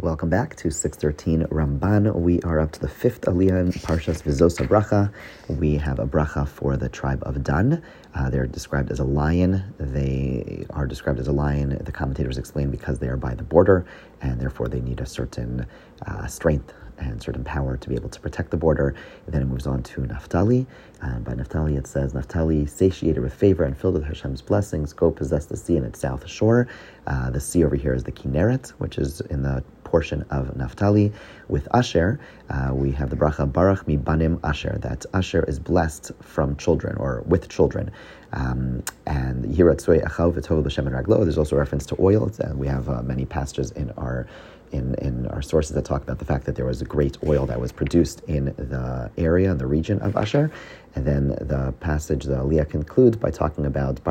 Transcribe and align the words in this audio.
Welcome 0.00 0.30
back 0.30 0.54
to 0.58 0.70
613 0.70 1.48
Ramban. 1.48 2.14
We 2.14 2.40
are 2.42 2.60
up 2.60 2.70
to 2.70 2.78
the 2.78 2.86
fifth 2.86 3.22
Aliyah 3.22 3.58
in 3.58 3.72
Parshas 3.72 4.22
V'zos 4.22 4.56
Habracha. 4.64 5.12
We 5.48 5.74
have 5.74 5.98
a 5.98 6.06
bracha 6.06 6.46
for 6.46 6.76
the 6.76 6.88
tribe 6.88 7.20
of 7.26 7.42
Dan. 7.42 7.82
Uh, 8.14 8.30
they're 8.30 8.46
described 8.46 8.92
as 8.92 9.00
a 9.00 9.04
lion. 9.04 9.74
They 9.76 10.64
are 10.70 10.86
described 10.86 11.18
as 11.18 11.26
a 11.26 11.32
lion, 11.32 11.76
the 11.84 11.90
commentators 11.90 12.38
explain, 12.38 12.70
because 12.70 13.00
they 13.00 13.08
are 13.08 13.16
by 13.16 13.34
the 13.34 13.42
border, 13.42 13.86
and 14.20 14.40
therefore 14.40 14.68
they 14.68 14.80
need 14.80 15.00
a 15.00 15.06
certain 15.06 15.66
uh, 16.06 16.28
strength 16.28 16.72
and 16.98 17.20
certain 17.20 17.44
power 17.44 17.76
to 17.76 17.88
be 17.88 17.94
able 17.94 18.08
to 18.08 18.20
protect 18.20 18.50
the 18.50 18.56
border. 18.56 18.94
And 19.26 19.34
then 19.34 19.42
it 19.42 19.46
moves 19.46 19.66
on 19.66 19.82
to 19.82 20.06
Naphtali. 20.06 20.66
Uh, 21.02 21.18
by 21.20 21.34
Naphtali, 21.34 21.76
it 21.76 21.86
says, 21.86 22.14
Naphtali, 22.14 22.66
satiated 22.66 23.22
with 23.22 23.34
favor 23.34 23.64
and 23.64 23.76
filled 23.76 23.94
with 23.94 24.04
Hashem's 24.04 24.42
blessings, 24.42 24.92
go 24.92 25.10
possess 25.10 25.46
the 25.46 25.56
sea 25.56 25.76
and 25.76 25.86
its 25.86 26.00
south 26.00 26.28
shore. 26.28 26.68
Uh, 27.06 27.30
the 27.30 27.40
sea 27.40 27.64
over 27.64 27.76
here 27.76 27.94
is 27.94 28.04
the 28.04 28.12
Kinneret, 28.12 28.70
which 28.78 28.98
is 28.98 29.20
in 29.22 29.42
the 29.42 29.62
portion 29.88 30.24
of 30.30 30.54
Naphtali. 30.56 31.12
With 31.48 31.66
Asher, 31.72 32.20
uh, 32.50 32.70
we 32.72 32.92
have 32.92 33.10
the 33.10 33.16
bracha 33.16 33.50
Baruch 33.50 33.86
mi 33.88 33.96
banim 33.96 34.38
Asher, 34.44 34.78
that 34.82 35.06
Asher 35.14 35.44
is 35.44 35.58
blessed 35.58 36.12
from 36.20 36.56
children 36.56 36.96
or 36.96 37.22
with 37.26 37.48
children. 37.48 37.90
Um, 38.32 38.82
and 39.06 39.44
Yiratzoi 39.46 40.04
Achav 40.04 40.34
V'tov 40.34 40.62
B'Shem 40.62 40.86
Raglo. 40.90 41.24
There's 41.24 41.38
also 41.38 41.56
reference 41.56 41.86
to 41.86 41.96
oil. 41.98 42.30
And 42.40 42.58
we 42.58 42.66
have 42.66 42.88
uh, 42.88 43.02
many 43.02 43.24
passages 43.24 43.70
in 43.72 43.90
our 43.92 44.26
in, 44.72 44.94
in 44.96 45.26
our 45.28 45.42
sources 45.42 45.74
that 45.74 45.84
talk 45.84 46.02
about 46.02 46.18
the 46.18 46.24
fact 46.24 46.44
that 46.44 46.54
there 46.54 46.66
was 46.66 46.82
a 46.82 46.84
great 46.84 47.16
oil 47.26 47.46
that 47.46 47.58
was 47.58 47.72
produced 47.72 48.20
in 48.26 48.46
the 48.56 49.10
area, 49.16 49.50
in 49.50 49.58
the 49.58 49.66
region 49.66 49.98
of 50.00 50.14
Asher. 50.16 50.50
And 50.98 51.06
then 51.06 51.28
the 51.28 51.72
passage, 51.78 52.24
the 52.24 52.34
Aliyah 52.34 52.68
concludes 52.68 53.16
by 53.16 53.30
talking 53.30 53.64
about 53.66 54.02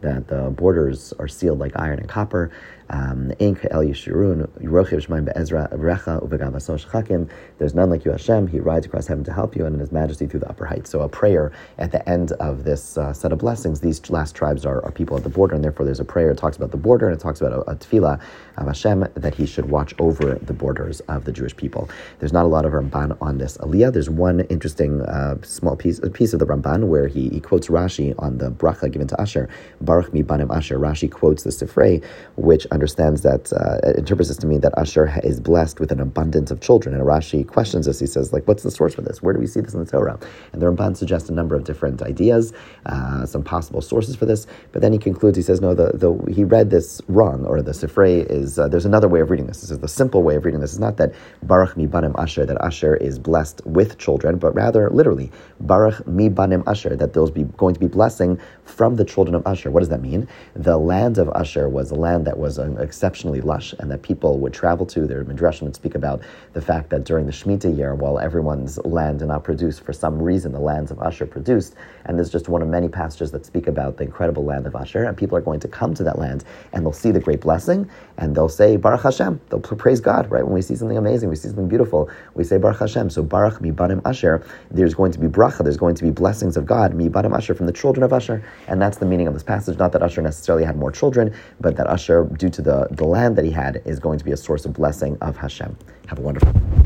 that 0.00 0.28
the 0.28 0.50
borders 0.56 1.12
are 1.18 1.28
sealed 1.28 1.58
like 1.58 1.72
iron 1.76 1.98
and 1.98 2.08
copper. 2.08 2.50
Um, 2.90 3.32
ink 3.38 3.66
el 3.70 3.82
Yeshurun 3.82 4.48
Rohishmain 4.62 5.26
B 5.26 5.32
Ezracha 5.36 6.26
Uvegava 6.26 6.56
Soshakin. 6.56 7.28
there's 7.58 7.74
none 7.74 7.90
like 7.90 8.06
you, 8.06 8.12
Hashem. 8.12 8.46
He 8.46 8.60
rides 8.60 8.86
across 8.86 9.06
heaven 9.06 9.24
to 9.24 9.32
help 9.32 9.54
you, 9.54 9.66
and 9.66 9.74
in 9.74 9.80
His 9.80 9.92
majesty 9.92 10.26
through 10.26 10.40
the 10.40 10.48
upper 10.48 10.64
heights. 10.64 10.88
So, 10.88 11.02
a 11.02 11.08
prayer 11.08 11.52
at 11.76 11.92
the 11.92 12.08
end 12.08 12.32
of 12.32 12.64
this 12.64 12.96
uh, 12.96 13.12
set 13.12 13.30
of 13.30 13.38
blessings. 13.40 13.80
These 13.80 14.08
last 14.08 14.34
tribes 14.34 14.64
are, 14.64 14.82
are, 14.86 14.90
people 14.90 15.18
at 15.18 15.22
the 15.22 15.28
border, 15.28 15.54
and 15.54 15.62
therefore 15.62 15.84
there's 15.84 16.00
a 16.00 16.04
prayer. 16.04 16.30
It 16.30 16.38
talks 16.38 16.56
about 16.56 16.70
the 16.70 16.78
border, 16.78 17.08
and 17.08 17.14
it 17.14 17.20
talks 17.20 17.42
about 17.42 17.52
a, 17.52 17.70
a 17.70 17.76
tefillah 17.76 18.18
of 18.56 18.66
Hashem 18.66 19.06
that 19.14 19.34
He 19.34 19.44
should 19.44 19.68
watch 19.68 19.92
over 19.98 20.36
the 20.36 20.54
borders 20.54 21.00
of 21.00 21.26
the 21.26 21.32
Jewish 21.32 21.54
people. 21.54 21.90
There's 22.20 22.32
not 22.32 22.46
a 22.46 22.48
lot 22.48 22.64
of 22.64 22.72
Ramban 22.72 23.18
on 23.20 23.36
this 23.36 23.58
Aliyah. 23.58 23.92
There's 23.92 24.08
one 24.08 24.37
interesting 24.46 25.02
uh, 25.02 25.36
small 25.42 25.76
piece, 25.76 25.98
a 26.00 26.10
piece 26.10 26.32
of 26.32 26.38
the 26.38 26.46
Ramban 26.46 26.88
where 26.88 27.06
he, 27.06 27.28
he 27.28 27.40
quotes 27.40 27.68
Rashi 27.68 28.14
on 28.18 28.38
the 28.38 28.50
bracha 28.50 28.90
given 28.90 29.08
to 29.08 29.20
Asher. 29.20 29.48
Baruch 29.80 30.12
mi 30.12 30.22
banim 30.22 30.50
Asher. 30.50 30.78
Rashi 30.78 31.10
quotes 31.10 31.42
the 31.42 31.50
Sifrei, 31.50 32.04
which 32.36 32.66
understands 32.66 33.22
that, 33.22 33.52
uh, 33.52 33.78
interprets 33.96 34.28
this 34.28 34.36
to 34.38 34.46
mean 34.46 34.60
that 34.60 34.72
Asher 34.76 35.12
is 35.24 35.40
blessed 35.40 35.80
with 35.80 35.92
an 35.92 36.00
abundance 36.00 36.50
of 36.50 36.60
children. 36.60 36.94
And 36.94 37.04
Rashi 37.04 37.46
questions 37.46 37.86
this. 37.86 38.00
He 38.00 38.06
says, 38.06 38.32
like, 38.32 38.46
what's 38.46 38.62
the 38.62 38.70
source 38.70 38.94
for 38.94 39.02
this? 39.02 39.22
Where 39.22 39.34
do 39.34 39.40
we 39.40 39.46
see 39.46 39.60
this 39.60 39.74
in 39.74 39.80
the 39.80 39.90
Torah? 39.90 40.18
And 40.52 40.62
the 40.62 40.66
Ramban 40.66 40.96
suggests 40.96 41.28
a 41.28 41.32
number 41.32 41.54
of 41.56 41.64
different 41.64 42.02
ideas, 42.02 42.52
uh, 42.86 43.26
some 43.26 43.42
possible 43.42 43.80
sources 43.80 44.16
for 44.16 44.26
this. 44.26 44.46
But 44.72 44.82
then 44.82 44.92
he 44.92 44.98
concludes, 44.98 45.36
he 45.36 45.42
says, 45.42 45.60
no, 45.60 45.74
the, 45.74 45.92
the 45.94 46.32
he 46.32 46.44
read 46.44 46.70
this 46.70 47.00
wrong, 47.08 47.44
or 47.46 47.62
the 47.62 47.72
Sifrei 47.72 48.28
is, 48.30 48.58
uh, 48.58 48.68
there's 48.68 48.86
another 48.86 49.08
way 49.08 49.20
of 49.20 49.30
reading 49.30 49.46
this. 49.46 49.60
This 49.60 49.70
is 49.70 49.78
the 49.78 49.88
simple 49.88 50.22
way 50.22 50.36
of 50.36 50.44
reading 50.44 50.60
this. 50.60 50.72
It's 50.72 50.80
not 50.80 50.96
that 50.98 51.12
Baruch 51.42 51.76
mi 51.76 51.86
banim 51.86 52.14
Asher, 52.18 52.44
that 52.46 52.58
Asher 52.60 52.96
is 52.96 53.18
blessed 53.18 53.62
with 53.64 53.98
children, 53.98 54.17
but 54.18 54.54
rather 54.54 54.90
literally, 54.90 55.30
Baruch 55.60 56.06
mi 56.06 56.28
banim 56.28 56.62
Asher, 56.66 56.96
that 56.96 57.12
there's 57.12 57.30
be, 57.30 57.44
going 57.56 57.74
to 57.74 57.80
be 57.80 57.88
blessing 57.88 58.38
from 58.64 58.96
the 58.96 59.04
children 59.04 59.34
of 59.34 59.46
Asher. 59.46 59.70
What 59.70 59.80
does 59.80 59.88
that 59.88 60.02
mean? 60.02 60.28
The 60.54 60.76
land 60.78 61.18
of 61.18 61.28
Asher 61.34 61.68
was 61.68 61.90
a 61.90 61.94
land 61.94 62.26
that 62.26 62.38
was 62.38 62.58
exceptionally 62.58 63.40
lush 63.40 63.74
and 63.78 63.90
that 63.90 64.02
people 64.02 64.38
would 64.38 64.52
travel 64.52 64.86
to. 64.86 65.06
There 65.06 65.24
Their 65.24 65.34
Midrashim 65.34 65.62
would 65.62 65.74
speak 65.74 65.94
about 65.94 66.22
the 66.52 66.60
fact 66.60 66.90
that 66.90 67.04
during 67.04 67.26
the 67.26 67.32
Shemitah 67.32 67.76
year, 67.76 67.94
while 67.94 68.18
everyone's 68.18 68.78
land 68.84 69.20
did 69.20 69.28
not 69.28 69.44
produce, 69.44 69.78
for 69.78 69.92
some 69.92 70.20
reason 70.20 70.52
the 70.52 70.60
lands 70.60 70.90
of 70.90 70.98
Asher 71.00 71.26
produced. 71.26 71.74
And 72.04 72.16
there's 72.18 72.30
just 72.30 72.48
one 72.48 72.62
of 72.62 72.68
many 72.68 72.88
passages 72.88 73.30
that 73.32 73.46
speak 73.46 73.66
about 73.66 73.96
the 73.96 74.04
incredible 74.04 74.44
land 74.44 74.66
of 74.66 74.74
Asher. 74.74 75.04
And 75.04 75.16
people 75.16 75.36
are 75.36 75.40
going 75.42 75.60
to 75.60 75.68
come 75.68 75.94
to 75.94 76.04
that 76.04 76.18
land 76.18 76.44
and 76.72 76.84
they'll 76.84 76.92
see 76.92 77.10
the 77.10 77.20
great 77.20 77.40
blessing 77.40 77.88
and 78.18 78.34
they'll 78.34 78.48
say 78.48 78.76
Baruch 78.76 79.02
Hashem. 79.02 79.40
They'll 79.50 79.60
praise 79.60 80.00
God, 80.00 80.30
right? 80.30 80.44
When 80.44 80.54
we 80.54 80.62
see 80.62 80.76
something 80.76 80.98
amazing, 80.98 81.28
we 81.28 81.36
see 81.36 81.48
something 81.48 81.68
beautiful, 81.68 82.10
we 82.34 82.44
say 82.44 82.58
Baruch 82.58 82.80
Hashem. 82.80 83.10
So 83.10 83.22
Baruch 83.22 83.60
mi 83.60 83.70
banim 83.70 84.00
Asher, 84.08 84.44
there's 84.70 84.94
going 84.94 85.12
to 85.12 85.18
be 85.18 85.26
bracha, 85.26 85.62
there's 85.62 85.76
going 85.76 85.94
to 85.96 86.04
be 86.04 86.10
blessings 86.10 86.56
of 86.56 86.66
God, 86.66 86.94
mi 86.94 87.08
banim 87.08 87.34
Asher, 87.34 87.54
from 87.54 87.66
the 87.66 87.72
children 87.72 88.02
of 88.02 88.12
Asher. 88.12 88.42
And 88.66 88.80
that's 88.80 88.98
the 88.98 89.06
meaning 89.06 89.26
of 89.26 89.34
this 89.34 89.42
passage. 89.42 89.78
Not 89.78 89.92
that 89.92 90.02
Asher 90.02 90.22
necessarily 90.22 90.64
had 90.64 90.76
more 90.76 90.90
children, 90.90 91.34
but 91.60 91.76
that 91.76 91.86
Asher, 91.86 92.24
due 92.38 92.50
to 92.50 92.62
the, 92.62 92.88
the 92.90 93.04
land 93.04 93.36
that 93.36 93.44
he 93.44 93.50
had, 93.50 93.82
is 93.84 93.98
going 94.00 94.18
to 94.18 94.24
be 94.24 94.32
a 94.32 94.36
source 94.36 94.64
of 94.64 94.72
blessing 94.72 95.16
of 95.20 95.36
Hashem. 95.36 95.76
Have 96.06 96.18
a 96.18 96.22
wonderful 96.22 96.52